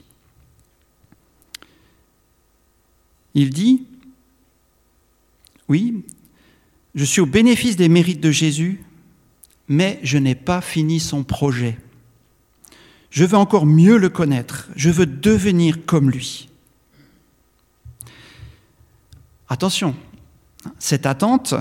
Il 3.35 3.51
dit, 3.51 3.85
oui, 5.69 6.05
je 6.95 7.05
suis 7.05 7.21
au 7.21 7.27
bénéfice 7.27 7.77
des 7.77 7.89
mérites 7.89 8.21
de 8.21 8.31
Jésus, 8.31 8.83
mais 9.69 9.99
je 10.03 10.19
n'ai 10.19 10.35
pas 10.35 10.61
fini 10.61 11.01
son 11.01 11.25
projet. 11.25 11.79
Je 13.11 13.25
veux 13.25 13.37
encore 13.37 13.67
mieux 13.67 13.97
le 13.97 14.09
connaître, 14.09 14.69
je 14.77 14.91
veux 14.91 15.07
devenir 15.07 15.85
comme 15.85 16.11
lui. 16.11 16.49
Attention, 19.49 19.95
cette 20.79 21.07
attente, 21.07 21.55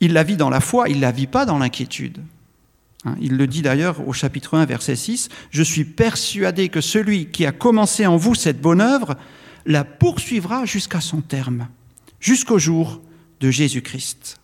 il 0.00 0.12
la 0.12 0.22
vit 0.22 0.36
dans 0.36 0.50
la 0.50 0.60
foi, 0.60 0.88
il 0.88 0.96
ne 0.96 1.02
la 1.02 1.12
vit 1.12 1.26
pas 1.26 1.44
dans 1.44 1.58
l'inquiétude. 1.58 2.22
Hein, 3.04 3.16
il 3.20 3.36
le 3.36 3.46
dit 3.46 3.62
d'ailleurs 3.62 4.06
au 4.08 4.12
chapitre 4.12 4.56
1, 4.56 4.64
verset 4.64 4.96
6, 4.96 5.28
Je 5.50 5.62
suis 5.62 5.84
persuadé 5.84 6.68
que 6.68 6.80
celui 6.80 7.26
qui 7.26 7.44
a 7.44 7.52
commencé 7.52 8.06
en 8.06 8.16
vous 8.16 8.34
cette 8.34 8.60
bonne 8.60 8.80
œuvre 8.80 9.16
la 9.66 9.84
poursuivra 9.84 10.64
jusqu'à 10.64 11.00
son 11.00 11.20
terme, 11.20 11.68
jusqu'au 12.20 12.58
jour 12.58 13.00
de 13.40 13.50
Jésus-Christ. 13.50 14.38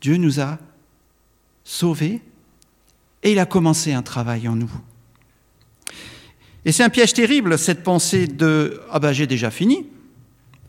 Dieu 0.00 0.16
nous 0.16 0.40
a 0.40 0.58
sauvés 1.64 2.22
et 3.22 3.32
il 3.32 3.38
a 3.38 3.46
commencé 3.46 3.92
un 3.92 4.02
travail 4.02 4.46
en 4.46 4.54
nous. 4.56 4.70
Et 6.64 6.72
c'est 6.72 6.84
un 6.84 6.90
piège 6.90 7.12
terrible, 7.12 7.58
cette 7.58 7.82
pensée 7.82 8.26
de⁇ 8.26 8.80
Ah 8.90 8.98
ben 8.98 9.12
j'ai 9.12 9.26
déjà 9.26 9.50
fini, 9.50 9.86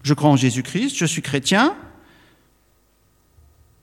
je 0.04 0.14
crois 0.14 0.30
en 0.30 0.38
Jésus-Christ, 0.38 0.96
je 0.96 1.06
suis 1.06 1.22
chrétien, 1.22 1.76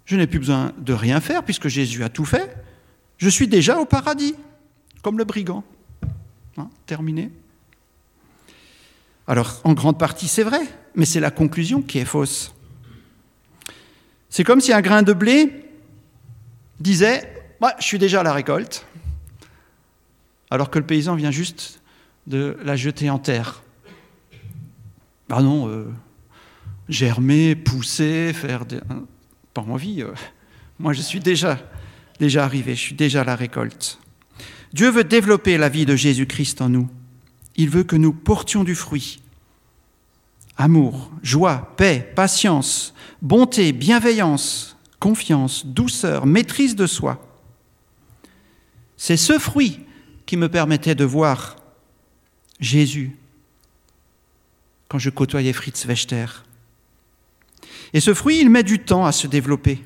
je 0.04 0.16
n'ai 0.16 0.26
plus 0.26 0.38
besoin 0.38 0.72
de 0.78 0.92
rien 0.92 1.20
faire 1.20 1.44
puisque 1.44 1.68
Jésus 1.68 2.04
a 2.04 2.08
tout 2.08 2.24
fait, 2.24 2.56
je 3.18 3.28
suis 3.28 3.48
déjà 3.48 3.78
au 3.78 3.84
paradis, 3.84 4.34
comme 5.02 5.18
le 5.18 5.24
brigand. 5.24 5.64
Hein, 6.56 6.70
terminé. 6.87 7.30
Alors, 9.26 9.61
en 9.64 9.73
grande 9.73 9.99
partie, 9.99 10.28
c'est 10.28 10.42
vrai, 10.42 10.61
mais 10.94 11.04
c'est 11.04 11.20
la 11.20 11.30
conclusion 11.30 11.82
qui 11.82 11.99
est 11.99 12.04
fausse. 12.04 12.54
C'est 14.28 14.44
comme 14.44 14.61
si 14.61 14.73
un 14.73 14.80
grain 14.80 15.02
de 15.02 15.12
blé 15.12 15.64
disait 16.80 17.30
Je 17.78 17.84
suis 17.84 17.99
déjà 17.99 18.20
à 18.20 18.23
la 18.23 18.32
récolte, 18.32 18.87
alors 20.50 20.70
que 20.70 20.78
le 20.78 20.87
paysan 20.87 21.14
vient 21.14 21.30
juste 21.30 21.80
de 22.26 22.56
la 22.62 22.76
jeter 22.76 23.11
en 23.11 23.18
terre. 23.18 23.62
Ah 25.30 25.42
non, 25.42 25.68
euh, 25.68 25.90
germer, 26.88 27.54
pousser, 27.54 28.32
faire 28.32 28.66
des... 28.66 28.76
Hein, 28.90 29.04
pas 29.54 29.62
envie. 29.62 30.02
Euh. 30.02 30.12
moi, 30.78 30.92
je 30.92 31.00
suis 31.00 31.20
déjà, 31.20 31.58
déjà 32.20 32.44
arrivé, 32.44 32.75
je 32.75 32.80
suis 32.80 32.94
déjà 32.94 33.23
à 33.23 33.25
la 33.25 33.37
récolte. 33.37 33.99
Dieu 34.75 34.90
veut 34.90 35.04
développer 35.04 35.57
la 35.57 35.69
vie 35.69 35.87
de 35.87 35.95
Jésus-Christ 35.95 36.61
en 36.61 36.69
nous. 36.69 36.88
Il 37.54 37.71
veut 37.71 37.85
que 37.85 37.95
nous 37.95 38.12
portions 38.12 38.64
du 38.64 38.75
fruit. 38.75 39.23
Amour, 40.57 41.12
joie, 41.23 41.73
paix, 41.76 42.12
patience, 42.16 42.93
bonté, 43.23 43.73
bienveillance, 43.73 44.76
confiance, 44.99 45.64
douceur, 45.64 46.26
maîtrise 46.26 46.75
de 46.75 46.88
soi. 46.88 47.25
C'est 48.97 49.16
ce 49.16 49.38
fruit 49.38 49.78
qui 50.26 50.37
me 50.37 50.49
permettait 50.49 50.97
de 50.97 51.04
voir 51.04 51.54
Jésus 52.59 53.16
quand 54.88 54.99
je 54.99 55.11
côtoyais 55.11 55.52
Fritz 55.52 55.87
Wechter. 55.87 56.26
Et 57.93 58.00
ce 58.00 58.12
fruit, 58.12 58.40
il 58.40 58.50
met 58.50 58.64
du 58.64 58.81
temps 58.81 59.07
à 59.07 59.12
se 59.12 59.28
développer. 59.28 59.85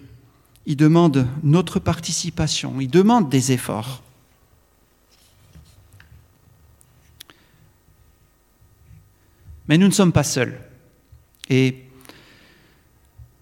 Il 0.64 0.76
demande 0.76 1.28
notre 1.42 1.78
participation, 1.78 2.80
il 2.80 2.88
demande 2.88 3.28
des 3.28 3.52
efforts. 3.52 4.02
Mais 9.68 9.78
nous 9.78 9.86
ne 9.86 9.92
sommes 9.92 10.12
pas 10.12 10.24
seuls. 10.24 10.58
Et 11.50 11.84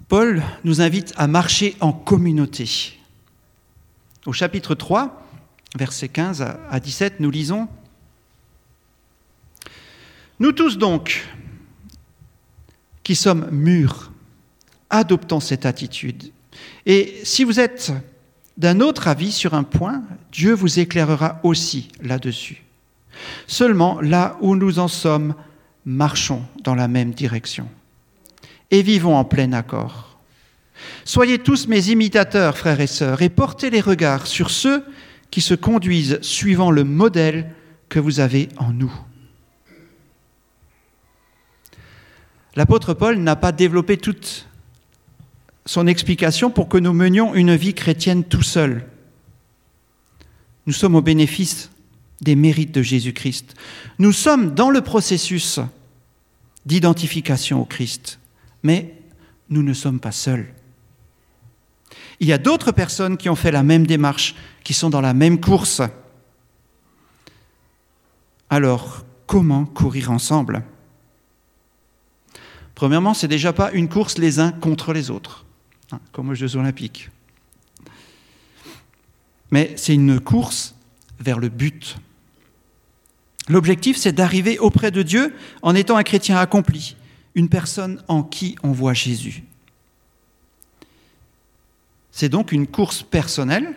Paul 0.09 0.42
nous 0.64 0.80
invite 0.80 1.12
à 1.16 1.26
marcher 1.26 1.76
en 1.80 1.92
communauté. 1.92 2.99
Au 4.26 4.33
chapitre 4.33 4.75
3, 4.75 5.23
versets 5.76 6.09
15 6.09 6.42
à 6.42 6.80
17, 6.80 7.21
nous 7.21 7.30
lisons 7.30 7.68
Nous 10.40 10.52
tous 10.52 10.78
donc, 10.78 11.25
qui 13.02 13.14
sommes 13.14 13.49
mûrs, 13.50 14.12
adoptons 14.90 15.40
cette 15.40 15.64
attitude. 15.64 16.33
Et 16.87 17.21
si 17.25 17.45
vous 17.45 17.61
êtes 17.61 17.92
d'un 18.56 18.80
autre 18.80 19.09
avis 19.09 19.33
sur 19.33 19.54
un 19.54 19.64
point, 19.64 20.02
Dieu 20.33 20.54
vous 20.54 20.78
éclairera 20.80 21.40
aussi 21.42 21.88
là-dessus. 22.00 22.64
Seulement 23.47 24.00
là 24.00 24.37
où 24.40 24.56
nous 24.56 24.78
en 24.78 24.88
sommes 24.88 25.35
marchons 25.87 26.43
dans 26.62 26.75
la 26.75 26.88
même 26.88 27.12
direction 27.12 27.69
et 28.71 28.83
vivons 28.83 29.16
en 29.16 29.25
plein 29.25 29.52
accord. 29.52 30.19
Soyez 31.05 31.38
tous 31.38 31.68
mes 31.68 31.88
imitateurs, 31.88 32.59
frères 32.59 32.81
et 32.81 32.87
sœurs, 32.87 33.22
et 33.22 33.29
portez 33.29 33.70
les 33.70 33.81
regards 33.81 34.27
sur 34.27 34.51
ceux 34.51 34.85
qui 35.31 35.40
se 35.40 35.55
conduisent 35.55 36.18
suivant 36.20 36.70
le 36.70 36.85
modèle 36.85 37.51
que 37.88 38.01
vous 38.01 38.20
avez 38.20 38.49
en 38.57 38.72
nous. 38.72 38.92
L'apôtre 42.57 42.94
Paul 42.94 43.18
n'a 43.18 43.37
pas 43.37 43.53
développé 43.53 43.96
toute 43.96 44.46
son 45.66 45.87
explication 45.87 46.51
pour 46.51 46.68
que 46.68 46.79
nous 46.79 46.92
menions 46.92 47.35
une 47.35 47.55
vie 47.55 47.75
chrétienne 47.75 48.25
tout 48.25 48.42
seuls. 48.42 48.87
Nous 50.66 50.72
sommes 50.72 50.94
au 50.94 51.03
bénéfice 51.03 51.70
des 52.20 52.35
mérites 52.35 52.72
de 52.72 52.83
Jésus-Christ. 52.83 53.55
Nous 53.99 54.12
sommes 54.12 54.55
dans 54.55 54.70
le 54.70 54.81
processus 54.81 55.61
d'identification 56.66 57.62
au 57.62 57.64
Christ. 57.64 58.18
Mais 58.62 58.94
nous 59.48 59.62
ne 59.62 59.72
sommes 59.72 60.00
pas 60.00 60.12
seuls. 60.12 60.52
Il 62.20 62.26
y 62.26 62.33
a 62.33 62.38
d'autres 62.38 62.72
personnes 62.72 63.16
qui 63.16 63.29
ont 63.29 63.37
fait 63.37 63.52
la 63.52 63.62
même 63.62 63.87
démarche, 63.87 64.35
qui 64.64 64.74
sont 64.74 64.90
dans 64.90 65.00
la 65.00 65.14
même 65.14 65.40
course. 65.40 65.83
Alors, 68.50 69.05
comment 69.26 69.64
courir 69.64 70.11
ensemble? 70.11 70.62
Premièrement, 72.74 73.14
c'est 73.14 73.29
déjà 73.29 73.52
pas 73.52 73.72
une 73.72 73.88
course 73.88 74.18
les 74.18 74.38
uns 74.38 74.52
contre 74.52 74.92
les 74.92 75.11
autres, 75.11 75.46
hein, 75.92 76.00
comme 76.12 76.31
aux 76.31 76.35
Jeux 76.35 76.57
olympiques. 76.57 77.11
Mais 79.50 79.72
c'est 79.76 79.94
une 79.94 80.20
course 80.20 80.74
vers 81.18 81.38
le 81.38 81.48
but. 81.48 81.96
L'objectif, 83.48 83.96
c'est 83.96 84.12
d'arriver 84.12 84.59
auprès 84.59 84.90
de 84.90 85.02
Dieu 85.02 85.35
en 85.62 85.74
étant 85.74 85.96
un 85.96 86.02
chrétien 86.02 86.37
accompli, 86.38 86.96
une 87.35 87.48
personne 87.48 88.02
en 88.09 88.22
qui 88.22 88.56
on 88.62 88.72
voit 88.72 88.94
Jésus. 88.94 89.44
C'est 92.11 92.28
donc 92.28 92.50
une 92.50 92.66
course 92.66 93.02
personnelle 93.02 93.74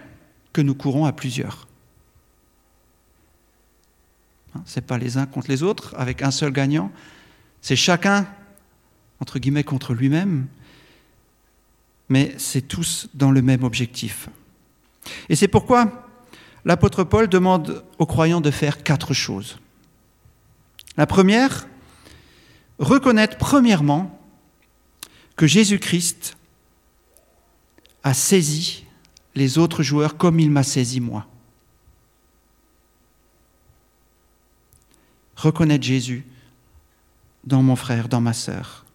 que 0.54 0.62
nous 0.62 0.74
courons 0.74 1.06
à 1.06 1.12
plusieurs. 1.12 1.68
Hein, 4.56 4.62
Ce 4.66 4.80
n'est 4.80 4.86
pas 4.86 4.98
les 4.98 5.18
uns 5.18 5.26
contre 5.26 5.50
les 5.50 5.62
autres, 5.62 5.94
avec 5.98 6.22
un 6.22 6.32
seul 6.32 6.52
gagnant. 6.52 6.92
C'est 7.62 7.76
chacun, 7.76 8.28
entre 9.20 9.40
guillemets, 9.40 9.64
contre 9.64 9.94
lui-même, 9.94 10.48
mais 12.08 12.34
c'est 12.38 12.68
tous 12.68 13.08
dans 13.14 13.30
le 13.30 13.42
même 13.42 13.64
objectif. 13.64 14.30
Et 15.28 15.36
c'est 15.36 15.48
pourquoi 15.48 16.09
l'apôtre 16.66 17.04
Paul 17.04 17.28
demande 17.28 17.84
aux 17.98 18.06
croyants 18.06 18.42
de 18.42 18.52
faire 18.52 18.84
quatre 18.84 19.14
choses. 19.14 19.60
La 20.98 21.06
première, 21.06 21.68
reconnaître 22.78 23.38
premièrement 23.38 24.20
que 25.36 25.48
Jésus-Christ 25.48 26.36
a 28.04 28.14
saisi 28.14 28.86
les 29.36 29.58
autres 29.58 29.84
joueurs 29.84 30.18
comme 30.18 30.40
il 30.40 30.52
m'a 30.52 30.64
saisi 30.64 31.00
moi. 31.00 31.26
Reconnaître 35.36 35.86
Jésus 35.86 36.26
dans 37.46 37.64
mon 37.64 37.76
frère, 37.76 38.10
dans 38.10 38.20
ma 38.20 38.34
sœur. 38.34 38.86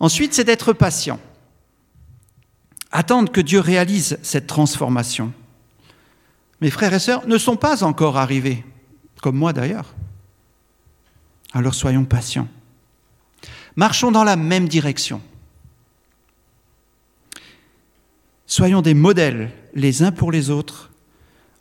Ensuite, 0.00 0.34
c'est 0.34 0.44
d'être 0.44 0.72
patient. 0.72 1.18
Attendre 2.90 3.32
que 3.32 3.40
Dieu 3.40 3.60
réalise 3.60 4.18
cette 4.22 4.46
transformation. 4.46 5.32
Mes 6.62 6.70
frères 6.70 6.94
et 6.94 7.00
sœurs 7.00 7.26
ne 7.26 7.38
sont 7.38 7.56
pas 7.56 7.82
encore 7.82 8.16
arrivés, 8.16 8.64
comme 9.20 9.36
moi 9.36 9.52
d'ailleurs. 9.52 9.96
Alors 11.52 11.74
soyons 11.74 12.04
patients. 12.04 12.46
Marchons 13.74 14.12
dans 14.12 14.22
la 14.22 14.36
même 14.36 14.68
direction. 14.68 15.20
Soyons 18.46 18.80
des 18.80 18.94
modèles 18.94 19.50
les 19.74 20.04
uns 20.04 20.12
pour 20.12 20.30
les 20.30 20.50
autres 20.50 20.92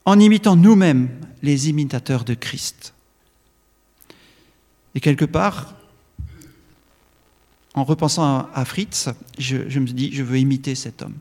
en 0.06 0.20
imitant 0.20 0.56
nous-mêmes 0.56 1.10
les 1.42 1.68
imitateurs 1.68 2.24
de 2.24 2.36
Christ. 2.36 2.94
Et 4.94 5.00
quelque 5.00 5.26
part, 5.26 5.74
en 7.74 7.86
repensant 7.86 8.48
à 8.54 8.66
Fritz, 8.66 9.10
je, 9.40 9.68
je 9.68 9.80
me 9.80 9.88
dis, 9.88 10.14
je 10.14 10.22
veux 10.22 10.38
imiter 10.38 10.76
cet 10.76 11.02
homme. 11.02 11.18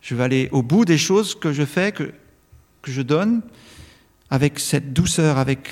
Je 0.00 0.14
veux 0.14 0.22
aller 0.22 0.48
au 0.52 0.62
bout 0.62 0.84
des 0.84 0.98
choses 0.98 1.34
que 1.34 1.52
je 1.52 1.64
fais, 1.64 1.92
que, 1.92 2.12
que 2.82 2.90
je 2.90 3.02
donne, 3.02 3.42
avec 4.30 4.58
cette 4.58 4.92
douceur, 4.92 5.38
avec 5.38 5.68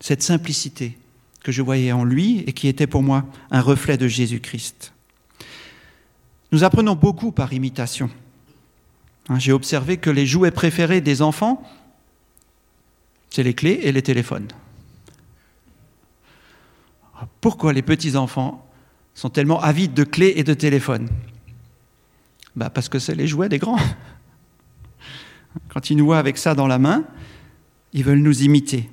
cette 0.00 0.22
simplicité 0.22 0.98
que 1.42 1.52
je 1.52 1.62
voyais 1.62 1.92
en 1.92 2.04
lui 2.04 2.40
et 2.46 2.52
qui 2.52 2.66
était 2.66 2.88
pour 2.88 3.02
moi 3.02 3.24
un 3.50 3.60
reflet 3.60 3.96
de 3.96 4.08
Jésus-Christ. 4.08 4.92
Nous 6.52 6.64
apprenons 6.64 6.94
beaucoup 6.94 7.32
par 7.32 7.52
imitation. 7.52 8.10
Hein, 9.28 9.38
j'ai 9.38 9.52
observé 9.52 9.96
que 9.96 10.10
les 10.10 10.26
jouets 10.26 10.50
préférés 10.50 11.00
des 11.00 11.22
enfants, 11.22 11.62
c'est 13.30 13.42
les 13.42 13.54
clés 13.54 13.80
et 13.82 13.92
les 13.92 14.02
téléphones. 14.02 14.48
Pourquoi 17.40 17.72
les 17.72 17.82
petits-enfants 17.82 18.68
sont 19.14 19.30
tellement 19.30 19.60
avides 19.60 19.94
de 19.94 20.04
clés 20.04 20.34
et 20.36 20.44
de 20.44 20.54
téléphones? 20.54 21.08
Bah 22.56 22.70
Parce 22.70 22.88
que 22.88 22.98
c'est 22.98 23.14
les 23.14 23.26
jouets 23.26 23.48
des 23.48 23.58
grands. 23.58 23.78
Quand 25.68 25.90
ils 25.90 25.96
nous 25.96 26.06
voient 26.06 26.18
avec 26.18 26.38
ça 26.38 26.54
dans 26.54 26.66
la 26.66 26.78
main, 26.78 27.04
ils 27.92 28.02
veulent 28.02 28.18
nous 28.18 28.42
imiter. 28.42 28.90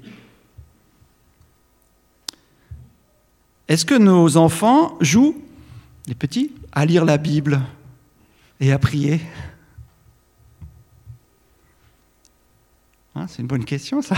Est-ce 3.67 3.86
que 3.86 3.95
nos 3.95 4.38
enfants 4.38 4.97
jouent, 5.02 5.41
les 6.08 6.15
petits, 6.15 6.52
à 6.73 6.86
lire 6.86 7.06
la 7.06 7.17
Bible 7.17 7.62
et 8.60 8.71
à 8.71 8.80
prier? 8.80 9.21
Hein, 13.15 13.28
C'est 13.28 13.41
une 13.41 13.47
bonne 13.47 13.65
question, 13.65 14.02
ça. 14.02 14.15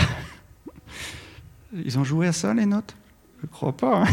Ils 1.72 1.98
ont 1.98 2.04
joué 2.04 2.26
à 2.26 2.32
ça, 2.32 2.54
les 2.54 2.66
notes? 2.66 2.96
Je 3.40 3.46
ne 3.46 3.50
crois 3.50 3.76
pas. 3.76 4.02
Hein. 4.02 4.06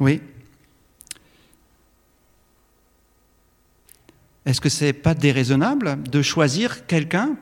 oui. 0.00 0.20
Est-ce 4.46 4.60
que 4.60 4.68
ce 4.68 4.84
n'est 4.84 4.92
pas 4.92 5.14
déraisonnable 5.14 6.02
de 6.02 6.22
choisir 6.22 6.86
quelqu'un 6.86 7.36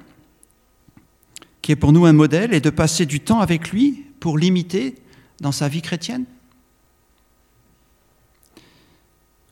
qui 1.60 1.72
est 1.72 1.76
pour 1.76 1.92
nous 1.92 2.06
un 2.06 2.12
modèle 2.12 2.54
et 2.54 2.60
de 2.60 2.70
passer 2.70 3.06
du 3.06 3.20
temps 3.20 3.40
avec 3.40 3.70
lui 3.70 4.06
pour 4.20 4.38
l'imiter 4.38 4.94
dans 5.40 5.52
sa 5.52 5.68
vie 5.68 5.82
chrétienne? 5.82 6.24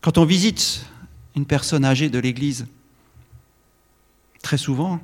Quand 0.00 0.16
on 0.16 0.24
visite 0.24 0.86
une 1.36 1.44
personne 1.44 1.84
âgée 1.84 2.08
de 2.08 2.18
l'Église, 2.18 2.66
très 4.42 4.56
souvent, 4.56 5.00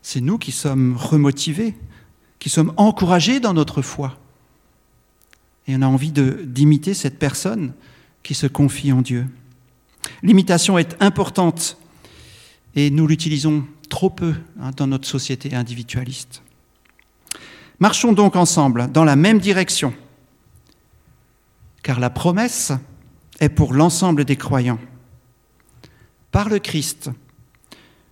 c'est 0.00 0.20
nous 0.20 0.38
qui 0.38 0.52
sommes 0.52 0.96
remotivés, 0.96 1.74
qui 2.38 2.48
sommes 2.48 2.72
encouragés 2.76 3.38
dans 3.38 3.52
notre 3.52 3.82
foi. 3.82 4.18
Et 5.68 5.76
on 5.76 5.82
a 5.82 5.86
envie 5.86 6.10
d'imiter 6.10 6.94
cette 6.94 7.18
personne 7.18 7.72
qui 8.22 8.34
se 8.34 8.46
confie 8.46 8.92
en 8.92 9.02
Dieu. 9.02 9.26
L'imitation 10.22 10.78
est 10.78 10.96
importante 11.00 11.76
et 12.74 12.90
nous 12.90 13.06
l'utilisons 13.06 13.64
trop 13.88 14.10
peu 14.10 14.34
hein, 14.60 14.70
dans 14.76 14.86
notre 14.86 15.06
société 15.06 15.54
individualiste. 15.54 16.42
Marchons 17.80 18.12
donc 18.12 18.36
ensemble 18.36 18.90
dans 18.92 19.04
la 19.04 19.16
même 19.16 19.40
direction, 19.40 19.92
car 21.82 21.98
la 21.98 22.10
promesse 22.10 22.72
est 23.40 23.48
pour 23.48 23.74
l'ensemble 23.74 24.24
des 24.24 24.36
croyants. 24.36 24.78
Par 26.30 26.48
le 26.48 26.60
Christ, 26.60 27.10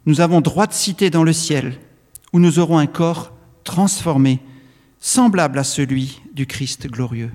nous 0.07 0.21
avons 0.21 0.41
droit 0.41 0.67
de 0.67 0.73
citer 0.73 1.09
dans 1.09 1.23
le 1.23 1.33
ciel, 1.33 1.79
où 2.33 2.41
nous 2.41 2.59
aurons 2.59 2.79
un 2.79 2.87
corps 2.87 3.33
transformé, 3.65 4.41
semblable 4.99 5.59
à 5.59 5.65
celui 5.65 6.21
du 6.35 6.47
Christ 6.47 6.89
glorieux. 6.89 7.31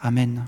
Amen. 0.00 0.44